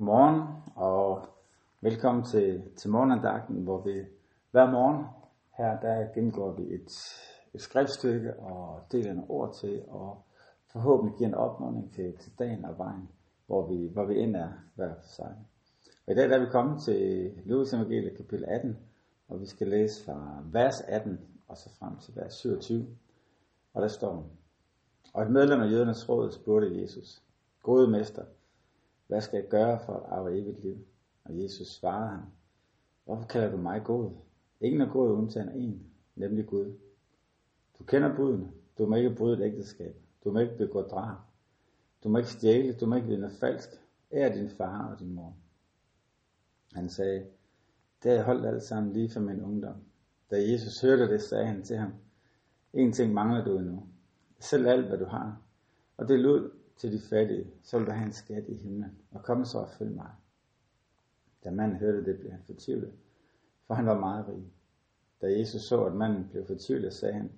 Godmorgen 0.00 0.42
og 0.76 1.28
velkommen 1.80 2.24
til, 2.24 2.62
til 2.76 2.90
morgenandagten, 2.90 3.62
hvor 3.62 3.80
vi 3.80 4.04
hver 4.50 4.70
morgen 4.70 5.04
her 5.58 5.80
der 5.80 6.12
gennemgår 6.14 6.52
vi 6.52 6.62
et, 6.62 6.90
et 7.54 7.60
skriftstykke 7.60 8.36
og 8.36 8.80
deler 8.92 9.12
nogle 9.12 9.30
ord 9.30 9.54
til 9.54 9.82
og 9.88 10.22
forhåbentlig 10.72 11.18
giver 11.18 11.28
en 11.28 11.34
opmuntring 11.34 11.92
til, 11.92 12.16
til 12.16 12.32
dagen 12.38 12.64
og 12.64 12.78
vejen, 12.78 13.08
hvor 13.46 13.66
vi, 13.66 13.88
hvor 13.92 14.04
vi 14.04 14.20
end 14.20 14.36
er 14.36 14.48
hver 14.74 14.94
for 14.94 15.08
sig. 15.08 15.36
Og 16.06 16.12
i 16.12 16.16
dag 16.16 16.28
der 16.28 16.36
er 16.36 16.44
vi 16.44 16.50
kommet 16.50 16.82
til 16.82 17.32
Lukas 17.44 17.72
Evangeliet 17.72 18.16
kapitel 18.16 18.44
18, 18.48 18.78
og 19.28 19.40
vi 19.40 19.46
skal 19.46 19.68
læse 19.68 20.04
fra 20.04 20.42
vers 20.44 20.80
18 20.80 21.20
og 21.48 21.56
så 21.56 21.70
frem 21.78 21.98
til 21.98 22.16
vers 22.16 22.34
27. 22.34 22.86
Og 23.74 23.82
der 23.82 23.88
står, 23.88 24.26
og 25.14 25.22
et 25.22 25.30
medlem 25.30 25.60
af 25.60 25.70
jødernes 25.70 26.08
råd 26.08 26.30
spurgte 26.30 26.80
Jesus, 26.82 27.22
Gode 27.62 27.90
mester, 27.90 28.24
hvad 29.10 29.20
skal 29.20 29.36
jeg 29.40 29.48
gøre 29.48 29.80
for 29.86 29.92
at 29.92 30.02
arve 30.12 30.38
evigt 30.38 30.62
liv? 30.62 30.78
Og 31.24 31.42
Jesus 31.42 31.68
svarede 31.68 32.08
ham, 32.08 32.22
hvorfor 33.04 33.26
kalder 33.26 33.50
du 33.50 33.56
mig 33.56 33.82
god? 33.84 34.10
Ingen 34.60 34.80
er 34.80 34.92
god 34.92 35.10
undtagen 35.10 35.48
en, 35.48 35.86
nemlig 36.16 36.46
Gud. 36.46 36.72
Du 37.78 37.84
kender 37.84 38.16
budene. 38.16 38.52
Du 38.78 38.86
må 38.86 38.96
ikke 38.96 39.14
bryde 39.14 39.38
et 39.38 39.52
ægteskab. 39.52 39.96
Du 40.24 40.30
må 40.30 40.38
ikke 40.38 40.56
begå 40.56 40.82
drab. 40.82 41.16
Du 42.04 42.08
må 42.08 42.18
ikke 42.18 42.30
stjæle. 42.30 42.72
Du 42.72 42.86
må 42.86 42.96
ikke 42.96 43.08
vinde 43.08 43.30
falsk. 43.30 43.68
Ær 44.12 44.34
din 44.34 44.50
far 44.50 44.92
og 44.92 45.00
din 45.00 45.14
mor. 45.14 45.36
Han 46.72 46.88
sagde, 46.88 47.26
det 48.02 48.10
har 48.10 48.16
jeg 48.16 48.24
holdt 48.24 48.46
alt 48.46 48.62
sammen 48.62 48.92
lige 48.92 49.10
fra 49.10 49.20
min 49.20 49.42
ungdom. 49.42 49.76
Da 50.30 50.36
Jesus 50.50 50.80
hørte 50.80 51.12
det, 51.12 51.22
sagde 51.22 51.46
han 51.46 51.62
til 51.62 51.76
ham, 51.76 51.92
en 52.72 52.92
ting 52.92 53.14
mangler 53.14 53.44
du 53.44 53.58
endnu. 53.58 53.86
Selv 54.40 54.66
alt, 54.66 54.86
hvad 54.86 54.98
du 54.98 55.04
har. 55.04 55.42
Og 55.96 56.08
det 56.08 56.20
lød 56.20 56.59
til 56.80 56.92
de 56.92 57.00
fattige, 57.00 57.50
så 57.62 57.78
vil 57.78 57.86
du 57.86 57.92
have 57.92 58.06
en 58.06 58.12
skat 58.12 58.48
i 58.48 58.54
himlen, 58.54 58.98
og 59.10 59.22
kom 59.22 59.44
så 59.44 59.58
og 59.58 59.68
følg 59.78 59.90
mig. 59.90 60.10
Da 61.44 61.50
manden 61.50 61.76
hørte 61.76 62.04
det, 62.04 62.18
blev 62.18 62.30
han 62.30 62.42
fortvivlet, 62.46 62.92
for 63.66 63.74
han 63.74 63.86
var 63.86 63.98
meget 63.98 64.28
rig. 64.28 64.44
Da 65.20 65.38
Jesus 65.38 65.62
så, 65.62 65.84
at 65.84 65.94
manden 65.94 66.28
blev 66.30 66.46
fortvivlet, 66.46 66.92
sagde 66.92 67.14
han, 67.14 67.32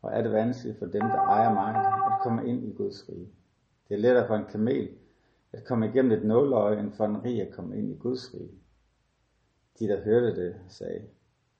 hvor 0.00 0.10
er 0.10 0.22
det 0.22 0.32
vanskeligt 0.32 0.78
for 0.78 0.86
dem, 0.86 1.00
der 1.00 1.18
ejer 1.18 1.54
mig, 1.54 1.76
at 2.12 2.22
komme 2.22 2.48
ind 2.48 2.64
i 2.64 2.72
Guds 2.72 3.08
rige. 3.08 3.28
Det 3.88 3.94
er 3.94 3.98
lettere 3.98 4.26
for 4.26 4.36
en 4.36 4.46
kamel 4.50 4.88
at 5.52 5.64
komme 5.64 5.88
igennem 5.88 6.12
et 6.12 6.24
nåløje, 6.24 6.80
end 6.80 6.92
for 6.92 7.04
en 7.04 7.24
rig 7.24 7.42
at 7.42 7.54
komme 7.54 7.78
ind 7.78 7.90
i 7.90 7.96
Guds 7.96 8.34
rige. 8.34 8.58
De, 9.78 9.88
der 9.88 10.04
hørte 10.04 10.36
det, 10.36 10.60
sagde, 10.68 11.02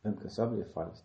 hvem 0.03 0.17
kan 0.17 0.31
så 0.31 0.51
blive 0.51 0.67
frelst? 0.75 1.05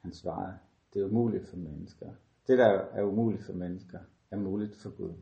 Han 0.00 0.12
svarede, 0.12 0.58
det 0.94 1.02
er 1.02 1.06
umuligt 1.06 1.48
for 1.48 1.56
mennesker. 1.56 2.12
Det, 2.46 2.58
der 2.58 2.66
er 2.66 3.02
umuligt 3.02 3.44
for 3.44 3.52
mennesker, 3.52 3.98
er 4.34 4.40
muligt 4.40 4.76
for 4.82 4.96
Gud. 4.96 5.14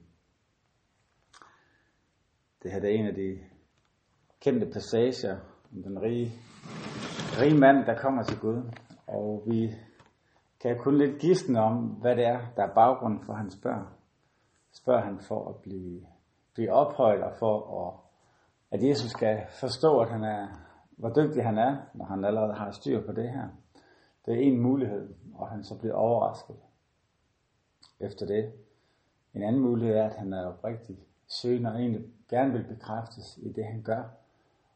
Det 2.63 2.73
her 2.73 2.81
er 2.81 2.89
en 2.89 3.07
af 3.07 3.15
de 3.15 3.39
kendte 4.41 4.67
passager 4.67 5.37
om 5.73 5.83
den 5.83 6.03
rige, 6.03 6.33
rige 7.41 7.59
mand, 7.59 7.87
der 7.87 8.03
kommer 8.03 8.23
til 8.23 8.39
Gud. 8.39 8.63
Og 9.07 9.43
vi 9.47 9.75
kan 10.61 10.79
kun 10.79 10.99
lidt 10.99 11.21
gisne 11.21 11.61
om, 11.61 11.77
hvad 11.77 12.17
det 12.17 12.27
er, 12.27 12.41
der 12.57 12.63
er 12.63 12.75
baggrunden 12.75 13.25
for 13.27 13.33
hans 13.33 13.55
spørg. 13.55 13.87
Spørger 14.73 15.03
han 15.03 15.19
for 15.29 15.49
at 15.49 15.57
blive, 15.57 16.07
blive 16.55 16.73
ophøjet 16.73 17.23
og 17.23 17.33
for 17.39 17.57
at, 17.81 17.95
at 18.71 18.89
Jesus 18.89 19.11
skal 19.11 19.43
forstå, 19.61 20.01
at 20.01 20.11
han 20.11 20.25
er, 20.25 20.49
hvor 20.97 21.09
dygtig 21.09 21.45
han 21.45 21.59
er, 21.59 21.77
når 21.95 22.05
han 22.05 22.25
allerede 22.25 22.55
har 22.55 22.71
styr 22.71 23.07
på 23.07 23.13
det 23.13 23.31
her. 23.31 23.49
Det 24.27 24.35
er 24.35 24.39
en 24.41 24.61
mulighed, 24.61 25.15
og 25.35 25.49
han 25.49 25.65
så 25.65 25.79
bliver 25.79 25.95
overrasket 25.95 26.57
efter 28.01 28.27
det. 28.27 28.53
En 29.35 29.43
anden 29.43 29.63
mulighed 29.63 29.97
er, 29.97 30.07
at 30.07 30.17
han 30.17 30.33
er 30.33 30.47
oprigtig 30.47 30.99
søgende 31.27 31.71
og 31.71 31.79
egentlig 31.79 32.05
gerne 32.29 32.53
vil 32.53 32.65
bekræftes 32.65 33.39
i 33.43 33.53
det, 33.53 33.65
han 33.65 33.83
gør, 33.83 34.03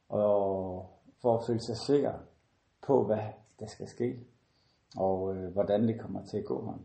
og 0.08 0.90
for 1.22 1.38
at 1.38 1.46
føle 1.46 1.60
sig 1.60 1.76
sikker 1.76 2.12
på, 2.86 3.04
hvad 3.04 3.22
der 3.60 3.66
skal 3.66 3.88
ske, 3.88 4.26
og 4.96 5.36
øh, 5.36 5.52
hvordan 5.52 5.88
det 5.88 6.00
kommer 6.00 6.24
til 6.24 6.38
at 6.38 6.44
gå 6.44 6.64
ham. 6.64 6.80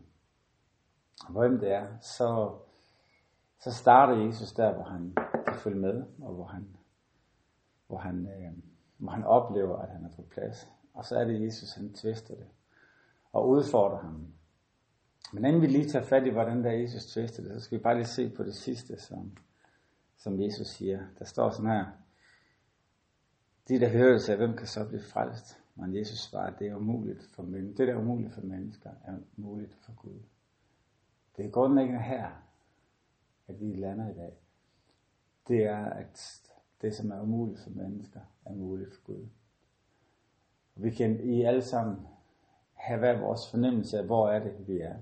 Hvem 1.30 1.58
det 1.58 1.72
er, 1.72 1.86
så, 2.00 2.58
så 3.60 3.72
starter 3.72 4.26
Jesus 4.26 4.52
der, 4.52 4.74
hvor 4.74 4.84
han 4.84 5.16
kan 5.46 5.56
følge 5.56 5.80
med, 5.80 6.04
og 6.22 6.34
hvor 6.34 6.44
han, 6.44 6.76
hvor 7.86 7.98
han, 7.98 8.26
øh, 8.26 8.52
hvor 8.98 9.12
han 9.12 9.24
oplever, 9.24 9.78
at 9.78 9.88
han 9.88 10.04
er 10.04 10.16
på 10.16 10.22
plads. 10.22 10.68
Og 10.94 11.04
så 11.04 11.18
er 11.18 11.24
det 11.24 11.42
Jesus, 11.42 11.74
han 11.74 11.92
tvister 11.92 12.34
det, 12.34 12.46
og 13.32 13.48
udfordrer 13.48 13.98
ham 13.98 14.26
men 15.32 15.44
inden 15.44 15.62
vi 15.62 15.66
lige 15.66 15.88
tager 15.88 16.04
fat 16.04 16.26
i, 16.26 16.30
hvordan 16.30 16.64
der 16.64 16.70
Jesus 16.70 17.06
tvistede 17.06 17.48
det, 17.48 17.54
så 17.54 17.64
skal 17.64 17.78
vi 17.78 17.82
bare 17.82 17.94
lige 17.94 18.06
se 18.06 18.30
på 18.30 18.42
det 18.42 18.54
sidste, 18.54 19.00
som, 19.00 19.32
som 20.16 20.40
Jesus 20.40 20.66
siger. 20.66 21.06
Der 21.18 21.24
står 21.24 21.50
sådan 21.50 21.70
her, 21.70 21.86
de 23.68 23.80
der 23.80 23.88
hører 23.88 24.18
det, 24.18 24.36
hvem 24.36 24.56
kan 24.56 24.66
så 24.66 24.88
blive 24.88 25.02
frelst? 25.02 25.58
Men 25.74 25.96
Jesus 25.96 26.18
svarer, 26.18 26.56
det 26.56 26.66
er 26.66 26.76
umuligt 26.76 27.22
for 27.34 27.42
mennesker. 27.42 27.76
Det 27.76 27.88
der 27.88 27.94
er 27.94 27.98
umuligt 27.98 28.34
for 28.34 28.40
mennesker, 28.40 28.90
er 29.04 29.16
muligt 29.36 29.74
for 29.74 29.92
Gud. 29.96 30.20
Det 31.36 31.46
er 31.46 31.50
grundlæggende 31.50 32.02
her, 32.02 32.30
at 33.48 33.60
vi 33.60 33.74
lander 33.74 34.10
i 34.10 34.14
dag. 34.14 34.32
Det 35.48 35.64
er, 35.64 35.84
at 35.84 36.42
det, 36.82 36.94
som 36.94 37.10
er 37.10 37.20
umuligt 37.20 37.60
for 37.60 37.70
mennesker, 37.70 38.20
er 38.44 38.52
muligt 38.52 38.94
for 38.94 39.02
Gud. 39.02 39.26
Vi 40.74 40.90
kan 40.90 41.20
i 41.20 41.42
alle 41.42 41.62
sammen 41.62 42.06
have 42.72 42.98
hver 42.98 43.20
vores 43.20 43.50
fornemmelse 43.50 43.98
af, 43.98 44.04
hvor 44.04 44.30
er 44.30 44.38
det, 44.38 44.68
vi 44.68 44.80
er. 44.80 44.96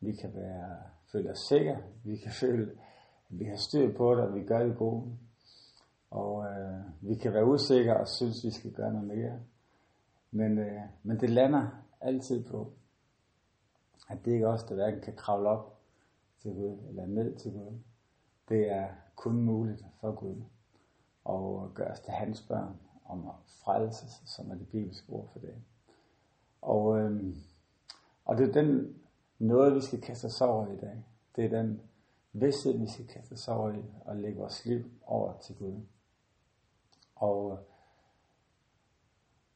Vi 0.00 0.12
kan 0.12 0.34
være, 0.34 0.76
føle 1.12 1.30
os 1.30 1.38
sikre. 1.38 1.76
Vi 2.04 2.16
kan 2.16 2.32
føle, 2.42 2.70
at 3.30 3.38
vi 3.38 3.44
har 3.44 3.56
styr 3.56 3.96
på 3.96 4.14
det, 4.14 4.24
og 4.24 4.34
vi 4.34 4.44
gør 4.44 4.66
det 4.66 4.76
gode. 4.78 5.18
Og 6.10 6.46
øh, 6.46 6.80
vi 7.00 7.14
kan 7.14 7.32
være 7.32 7.46
usikre 7.46 7.96
og 7.96 8.08
synes, 8.08 8.44
vi 8.44 8.50
skal 8.50 8.72
gøre 8.72 8.92
noget 8.92 9.08
mere. 9.08 9.40
Men, 10.30 10.58
øh, 10.58 10.80
men 11.02 11.20
det 11.20 11.30
lander 11.30 11.68
altid 12.00 12.44
på, 12.44 12.72
at 14.08 14.18
det 14.24 14.32
ikke 14.32 14.44
er 14.44 14.48
os, 14.48 14.64
der 14.64 14.74
hverken 14.74 15.00
kan 15.00 15.16
kravle 15.16 15.48
op 15.48 15.78
til 16.42 16.54
Gud 16.54 16.78
eller 16.88 17.06
ned 17.06 17.36
til 17.36 17.52
Gud. 17.52 17.78
Det 18.48 18.70
er 18.72 18.88
kun 19.14 19.42
muligt 19.42 19.84
for 20.00 20.12
Gud 20.12 20.42
at 21.28 21.74
gøre 21.74 21.90
os 21.90 22.00
til 22.00 22.12
hans 22.12 22.42
børn 22.42 22.76
om 23.04 23.28
at 23.28 23.34
frelse, 23.64 24.06
som 24.26 24.50
er 24.50 24.54
det 24.54 24.68
bibelske 24.68 25.12
ord 25.12 25.28
for 25.32 25.38
det. 25.38 25.54
Og, 26.62 26.98
øh, 26.98 27.34
og 28.24 28.38
det 28.38 28.48
er 28.48 28.52
den 28.62 28.96
noget, 29.38 29.74
vi 29.74 29.80
skal 29.80 30.00
kaste 30.00 30.24
os 30.24 30.40
over 30.40 30.72
i 30.72 30.76
dag. 30.76 31.04
Det 31.36 31.44
er 31.44 31.48
den 31.48 31.80
vidsthed, 32.32 32.78
vi 32.78 32.88
skal 32.88 33.06
kaste 33.06 33.32
os 33.32 33.48
over 33.48 33.72
i 33.72 33.84
og 34.00 34.16
lægge 34.16 34.38
vores 34.38 34.66
liv 34.66 34.90
over 35.06 35.38
til 35.38 35.56
Gud. 35.56 35.80
Og, 37.14 37.58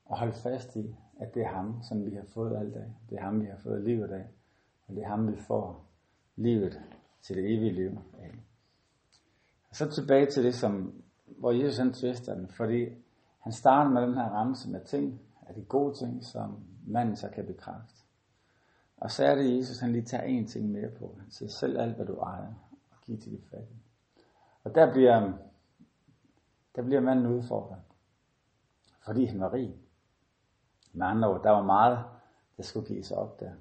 og 0.04 0.18
holde 0.18 0.32
fast 0.32 0.76
i, 0.76 0.96
at 1.20 1.34
det 1.34 1.42
er 1.42 1.48
ham, 1.48 1.82
som 1.82 2.06
vi 2.06 2.14
har 2.14 2.24
fået 2.24 2.56
alt 2.56 2.74
dag. 2.74 2.94
Det 3.10 3.18
er 3.18 3.22
ham, 3.22 3.41
vi 3.41 3.46
har 3.46 3.58
fået 3.62 3.84
livet 3.84 4.10
af. 4.10 4.26
Og 4.86 4.94
det 4.94 5.02
er 5.02 5.08
ham, 5.08 5.32
vi 5.32 5.36
får 5.36 5.86
livet 6.36 6.80
til 7.22 7.36
det 7.36 7.44
evige 7.44 7.72
liv 7.72 7.98
af. 8.18 8.32
Og 9.70 9.76
så 9.76 9.91
tilbage 9.91 10.26
til 10.26 10.44
det, 10.44 10.54
som, 10.54 11.02
hvor 11.26 11.52
Jesus 11.52 11.78
han 11.78 11.92
tvister 11.92 12.34
den, 12.34 12.48
fordi 12.48 12.88
han 13.41 13.52
starter 13.52 13.91
med 13.91 14.02
den 14.02 14.14
her 14.14 14.28
ramse 14.28 14.70
med 14.70 14.84
ting, 14.84 15.20
af 15.47 15.54
de 15.54 15.64
gode 15.64 15.94
ting, 15.94 16.24
som 16.24 16.64
manden 16.86 17.16
så 17.16 17.28
kan 17.28 17.47
bekræfte. 17.47 18.00
Og 19.00 19.11
så 19.11 19.25
er 19.25 19.34
det 19.34 19.56
Jesus, 19.56 19.78
han 19.78 19.93
lige 19.93 20.05
tager 20.05 20.25
en 20.25 20.47
ting 20.47 20.71
mere 20.71 20.91
på. 20.91 21.16
Han 21.21 21.31
siger, 21.31 21.49
selv 21.49 21.81
alt 21.81 21.97
hvad 21.97 22.06
du 22.06 22.16
ejer, 22.16 22.55
og 22.91 22.97
giv 23.03 23.21
til 23.21 23.33
de 23.33 23.43
fattige. 23.50 23.83
Og 24.65 24.75
der 24.75 24.93
bliver, 24.93 25.33
der 26.77 26.83
bliver 26.83 27.00
manden 27.00 27.27
udfordret. 27.27 27.78
Fordi 29.05 29.25
han 29.25 29.41
var 29.41 29.53
rig. 29.53 29.77
Med 30.93 31.06
andre 31.06 31.28
ord, 31.28 31.43
der 31.43 31.50
var 31.50 31.62
meget, 31.62 32.05
der 32.56 32.62
skulle 32.62 32.89
gives 32.89 33.10
op 33.10 33.41
der. 33.41 33.53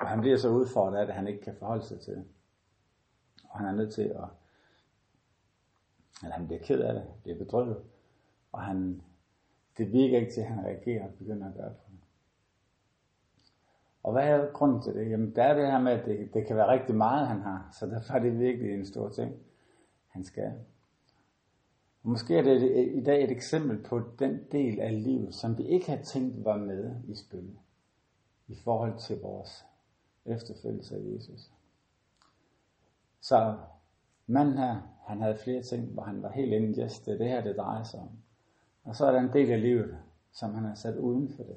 Og 0.00 0.08
han 0.08 0.20
bliver 0.20 0.36
så 0.36 0.48
udfordret 0.48 0.98
af 0.98 1.06
det, 1.06 1.14
han 1.14 1.26
ikke 1.26 1.40
kan 1.40 1.56
forholde 1.56 1.84
sig 1.84 2.00
til. 2.00 2.24
Og 3.48 3.58
han 3.58 3.68
er 3.68 3.72
nødt 3.72 3.94
til 3.94 4.02
at, 4.02 4.24
eller 6.22 6.34
han 6.34 6.46
bliver 6.46 6.62
ked 6.62 6.80
af 6.80 6.94
det, 6.94 7.04
bliver 7.22 7.38
bedrøvet. 7.38 7.84
Og 8.52 8.62
han, 8.62 9.02
det 9.78 9.92
virker 9.92 10.18
ikke 10.18 10.32
til, 10.32 10.40
at 10.40 10.46
han 10.46 10.64
reagerer 10.64 11.04
og 11.04 11.14
begynder 11.14 11.48
at 11.48 11.54
gøre 11.54 11.70
på 11.70 11.80
det. 11.85 11.85
Og 14.06 14.12
hvad 14.12 14.24
er 14.24 14.52
grunden 14.52 14.82
til 14.82 14.94
det? 14.94 15.10
Jamen, 15.10 15.36
der 15.36 15.42
er 15.42 15.54
det 15.54 15.66
her 15.66 15.80
med, 15.80 15.92
at 15.92 16.04
det, 16.06 16.34
det 16.34 16.46
kan 16.46 16.56
være 16.56 16.72
rigtig 16.72 16.94
meget, 16.94 17.26
han 17.26 17.40
har. 17.40 17.68
Så 17.78 17.86
derfor 17.86 18.14
er 18.14 18.18
det 18.18 18.38
virkelig 18.38 18.74
en 18.74 18.86
stor 18.86 19.08
ting, 19.08 19.34
han 20.08 20.24
skal. 20.24 20.52
Og 22.02 22.08
måske 22.10 22.38
er 22.38 22.42
det 22.42 22.90
i 22.94 23.04
dag 23.04 23.24
et 23.24 23.30
eksempel 23.30 23.82
på 23.82 24.02
den 24.18 24.40
del 24.52 24.80
af 24.80 25.02
livet, 25.02 25.34
som 25.34 25.58
vi 25.58 25.62
ikke 25.62 25.90
har 25.90 26.02
tænkt 26.02 26.44
var 26.44 26.56
med 26.56 26.94
i 27.08 27.14
spil. 27.14 27.58
I 28.48 28.54
forhold 28.64 28.98
til 28.98 29.20
vores 29.20 29.66
efterfølgelse 30.24 30.96
af 30.96 31.00
Jesus. 31.14 31.50
Så 33.20 33.56
manden 34.26 34.58
her, 34.58 34.80
han 35.06 35.20
havde 35.20 35.36
flere 35.44 35.62
ting, 35.62 35.86
hvor 35.92 36.02
han 36.02 36.22
var 36.22 36.32
helt 36.32 36.52
inde 36.52 36.82
yes, 36.82 37.00
det 37.00 37.14
er 37.14 37.18
det 37.18 37.28
her, 37.28 37.42
det 37.42 37.56
drejer 37.56 37.82
sig 37.82 38.00
om. 38.00 38.10
Og 38.84 38.96
så 38.96 39.06
er 39.06 39.12
der 39.12 39.20
en 39.20 39.32
del 39.32 39.50
af 39.50 39.60
livet, 39.60 39.98
som 40.32 40.54
han 40.54 40.64
har 40.64 40.74
sat 40.74 40.96
uden 40.96 41.28
for 41.36 41.42
det. 41.42 41.56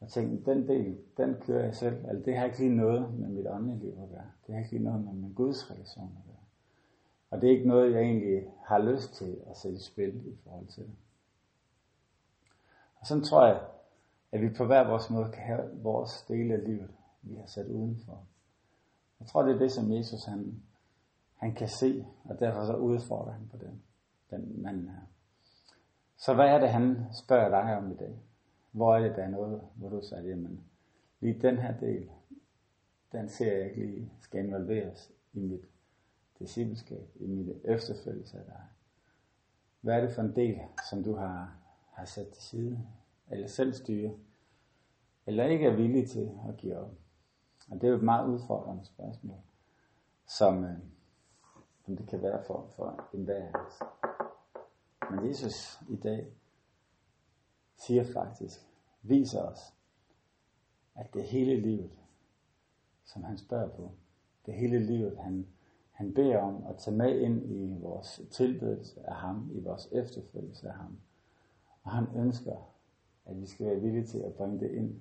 Og 0.00 0.08
tænkte, 0.08 0.50
den 0.50 0.68
del, 0.68 0.98
den 1.16 1.34
kører 1.34 1.64
jeg 1.64 1.74
selv. 1.74 2.06
Altså, 2.06 2.24
det 2.24 2.36
har 2.36 2.44
ikke 2.44 2.58
lige 2.58 2.76
noget 2.76 3.14
med 3.14 3.28
mit 3.28 3.46
åndelige 3.46 3.78
liv 3.78 3.98
at 4.02 4.08
gøre. 4.08 4.30
Det 4.46 4.54
har 4.54 4.58
ikke 4.58 4.70
lige 4.70 4.84
noget 4.84 5.04
med 5.04 5.12
min 5.12 5.32
Guds 5.32 5.70
relation 5.70 6.16
at 6.18 6.24
gøre. 6.26 6.44
Og 7.30 7.40
det 7.40 7.48
er 7.48 7.56
ikke 7.56 7.68
noget, 7.68 7.92
jeg 7.92 8.00
egentlig 8.00 8.46
har 8.66 8.78
lyst 8.78 9.14
til 9.14 9.40
at 9.50 9.56
sætte 9.56 9.76
i 9.78 9.80
spil 9.80 10.26
i 10.26 10.36
forhold 10.44 10.66
til 10.66 10.82
det. 10.82 10.94
Og 13.00 13.06
sådan 13.06 13.24
tror 13.24 13.46
jeg, 13.46 13.60
at 14.32 14.40
vi 14.40 14.48
på 14.48 14.64
hver 14.64 14.88
vores 14.88 15.10
måde 15.10 15.30
kan 15.32 15.42
have 15.42 15.82
vores 15.82 16.22
dele 16.22 16.54
af 16.54 16.64
livet, 16.64 16.90
vi 17.22 17.34
har 17.34 17.46
sat 17.46 17.66
udenfor. 17.66 18.22
Jeg 19.20 19.28
tror, 19.28 19.42
det 19.42 19.54
er 19.54 19.58
det, 19.58 19.72
som 19.72 19.92
Jesus 19.92 20.24
han, 20.24 20.62
han 21.36 21.54
kan 21.54 21.68
se, 21.68 22.06
og 22.24 22.40
derfor 22.40 22.64
så 22.64 22.76
udfordrer 22.76 23.32
han 23.32 23.48
på 23.50 23.56
den, 23.56 23.82
den 24.30 24.62
manden 24.62 24.88
her. 24.88 25.02
Så 26.16 26.34
hvad 26.34 26.46
er 26.46 26.58
det, 26.58 26.68
han 26.68 27.04
spørger 27.24 27.48
dig 27.48 27.76
om 27.76 27.92
i 27.92 27.94
dag? 27.94 28.18
Hvor 28.72 28.96
er 28.96 29.00
det, 29.00 29.16
der 29.16 29.22
er 29.22 29.30
noget, 29.30 29.62
hvor 29.74 29.88
du 29.88 30.00
sagde, 30.02 30.28
jamen, 30.28 30.64
lige 31.20 31.40
den 31.40 31.58
her 31.58 31.78
del, 31.78 32.10
den 33.12 33.28
ser 33.28 33.56
jeg 33.56 33.66
ikke 33.66 33.86
lige 33.86 34.12
skal 34.20 34.44
involveres 34.44 35.12
i 35.32 35.40
mit 35.40 35.64
discipleskab, 36.38 37.08
i 37.14 37.26
mit 37.26 37.56
efterfølgelse 37.64 38.38
af 38.38 38.44
dig. 38.44 38.62
Hvad 39.80 39.94
er 39.94 40.00
det 40.00 40.14
for 40.14 40.22
en 40.22 40.36
del, 40.36 40.58
som 40.90 41.04
du 41.04 41.14
har, 41.14 41.56
har 41.92 42.04
sat 42.04 42.28
til 42.28 42.42
side, 42.42 42.86
eller 43.30 43.46
selv 43.46 43.72
styre, 43.72 44.14
eller 45.26 45.44
ikke 45.44 45.66
er 45.66 45.76
villig 45.76 46.08
til 46.08 46.30
at 46.48 46.56
give 46.56 46.76
op? 46.76 46.90
Og 47.70 47.74
det 47.80 47.84
er 47.84 47.88
jo 47.88 47.96
et 47.96 48.02
meget 48.02 48.28
udfordrende 48.28 48.84
spørgsmål, 48.84 49.38
som, 50.26 50.64
øh, 50.64 50.78
som 51.84 51.96
det 51.96 52.08
kan 52.08 52.22
være 52.22 52.44
for, 52.46 52.72
for 52.76 53.08
enhver 53.14 53.46
af 53.46 53.52
os. 53.66 53.80
Men 55.10 55.28
Jesus 55.28 55.80
i 55.88 55.96
dag 55.96 56.32
siger 57.80 58.04
faktisk, 58.04 58.60
viser 59.02 59.42
os, 59.42 59.74
at 60.94 61.14
det 61.14 61.24
hele 61.24 61.60
livet, 61.60 61.90
som 63.04 63.22
han 63.22 63.38
spørger 63.38 63.68
på, 63.68 63.90
det 64.46 64.54
hele 64.54 64.78
livet, 64.78 65.18
han, 65.18 65.46
han 65.92 66.14
beder 66.14 66.38
om 66.38 66.64
at 66.66 66.76
tage 66.76 66.96
med 66.96 67.20
ind 67.20 67.50
i 67.50 67.76
vores 67.80 68.20
tilbedelse 68.30 69.08
af 69.08 69.14
ham, 69.14 69.50
i 69.52 69.60
vores 69.60 69.88
efterfølgelse 69.92 70.68
af 70.68 70.74
ham. 70.74 70.98
Og 71.82 71.90
han 71.90 72.06
ønsker, 72.16 72.56
at 73.24 73.40
vi 73.40 73.46
skal 73.46 73.66
være 73.66 73.80
villige 73.80 74.06
til 74.06 74.18
at 74.18 74.34
bringe 74.34 74.60
det 74.60 74.70
ind 74.70 75.00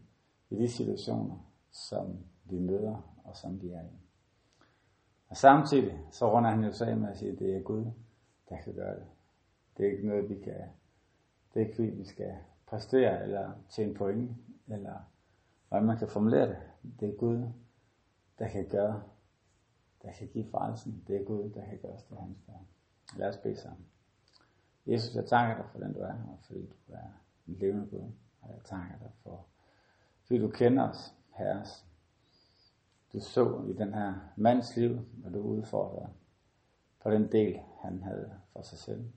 i 0.50 0.56
de 0.56 0.68
situationer, 0.68 1.38
som 1.72 2.18
vi 2.46 2.60
møder 2.60 3.16
og 3.24 3.38
som 3.38 3.62
vi 3.62 3.70
er 3.70 3.82
i. 3.82 4.00
Og 5.30 5.38
samtidig 5.38 6.00
så 6.12 6.34
runder 6.34 6.50
han 6.50 6.64
jo 6.64 6.72
så 6.72 6.86
af 6.86 6.98
med 6.98 7.10
at 7.10 7.18
sige, 7.18 7.32
at 7.32 7.40
det 7.40 7.56
er 7.56 7.62
Gud, 7.62 7.86
der 8.50 8.58
kan 8.58 8.74
gøre 8.74 8.96
det. 8.96 9.06
Det 9.78 9.86
er 9.86 9.92
ikke 9.92 10.08
noget, 10.08 10.30
vi 10.30 10.36
kan, 10.36 10.62
det 11.54 11.62
er 11.62 11.68
ikke 11.68 11.84
vi 11.84 12.06
skal 12.06 12.36
præstere 12.70 13.24
eller 13.24 13.52
tjene 13.70 13.94
point, 13.94 14.32
eller 14.68 14.96
hvordan 15.68 15.88
man 15.88 15.98
kan 15.98 16.08
formulere 16.08 16.48
det. 16.48 16.58
Det 17.00 17.10
er 17.10 17.18
Gud, 17.18 17.52
der 18.40 18.48
kan 18.48 18.68
gøre, 18.70 19.04
der 20.02 20.12
kan 20.12 20.28
give 20.28 20.46
frelsen. 20.52 21.04
Det 21.08 21.22
er 21.22 21.26
Gud, 21.26 21.50
der 21.50 21.66
kan 21.66 21.78
gøre 21.78 21.92
os 21.92 22.04
til 22.04 22.18
hans 22.18 22.38
børn. 22.48 22.68
Lad 23.18 23.30
os 23.30 23.38
bede 23.38 23.56
sammen. 23.56 23.86
Jesus, 24.86 25.16
jeg 25.16 25.26
takker 25.26 25.56
dig 25.56 25.66
for 25.72 25.80
den 25.80 25.94
du 25.94 26.00
er, 26.00 26.14
og 26.14 26.40
fordi 26.42 26.66
du 26.88 26.94
er 26.94 27.22
en 27.48 27.54
levende 27.54 27.88
Gud. 27.88 28.12
Og 28.42 28.50
jeg 28.50 28.62
takker 28.64 28.98
dig 28.98 29.12
for, 29.24 29.46
fordi 30.24 30.40
du 30.40 30.50
kender 30.50 30.90
os, 30.90 31.16
Herre. 31.34 31.66
Du 33.14 33.20
så 33.20 33.66
i 33.70 33.74
den 33.74 33.94
her 33.94 34.14
mands 34.36 34.76
liv, 34.76 35.00
når 35.14 35.30
du 35.30 35.40
udfordrede 35.40 36.10
på 37.00 37.12
den 37.12 37.32
del, 37.32 37.60
han 37.82 38.04
havde 38.04 38.40
for 38.54 38.62
sig 38.62 38.78
selv. 38.78 39.12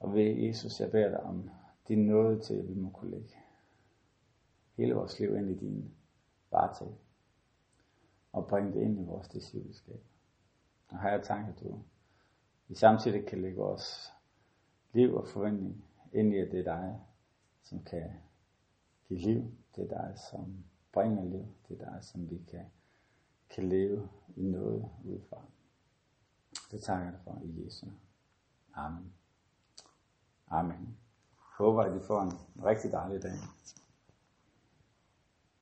Og 0.00 0.14
ved 0.14 0.24
Jesus, 0.24 0.80
jeg 0.80 0.90
beder 0.90 1.08
dig 1.08 1.22
om 1.22 1.50
din 1.88 2.06
nåde 2.06 2.40
til, 2.40 2.54
at 2.54 2.68
vi 2.68 2.74
må 2.74 2.90
kunne 2.90 3.10
lægge 3.10 3.34
hele 4.76 4.94
vores 4.94 5.20
liv 5.20 5.36
ind 5.36 5.50
i 5.50 5.54
din 5.54 5.94
varetag 6.50 6.94
Og 8.32 8.48
bringe 8.48 8.72
det 8.72 8.80
ind 8.80 9.00
i 9.00 9.04
vores 9.04 9.28
discipleskab. 9.28 10.00
Og 10.88 11.02
her 11.02 11.10
er 11.10 11.22
tanke, 11.22 11.52
at 11.52 11.60
du 11.60 11.82
vi 12.68 12.74
samtidig 12.74 13.26
kan 13.26 13.42
lægge 13.42 13.56
vores 13.56 14.12
liv 14.92 15.14
og 15.14 15.28
forventning 15.28 15.84
ind 16.12 16.34
i, 16.34 16.38
at 16.38 16.52
det 16.52 16.60
er 16.60 16.76
dig, 16.76 17.00
som 17.62 17.84
kan 17.84 18.12
give 19.08 19.20
liv. 19.20 19.52
Det 19.76 19.84
er 19.84 19.88
dig, 19.88 20.18
som 20.30 20.64
bringer 20.92 21.24
liv. 21.24 21.46
Det 21.68 21.80
er 21.80 21.90
dig, 21.90 22.04
som 22.04 22.30
vi 22.30 22.38
kan, 22.50 22.64
kan 23.50 23.68
leve 23.68 24.08
i 24.36 24.42
noget 24.42 24.88
udefra. 25.04 25.42
Det 26.70 26.82
takker 26.82 27.04
jeg 27.04 27.12
dig 27.12 27.20
for 27.24 27.40
i 27.44 27.64
Jesu 27.64 27.86
Amen. 28.74 29.12
Amen. 30.48 30.96
Håber, 31.58 31.82
at 31.82 31.96
I 31.96 32.00
får 32.06 32.20
en 32.22 32.32
rigtig 32.64 32.92
dejlig 32.92 33.22
dag. 33.22 33.38